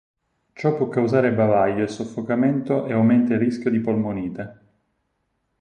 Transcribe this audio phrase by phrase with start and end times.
[0.53, 4.61] Ciò può causare bavaglio e soffocamento e aumenta il rischio di polmonite.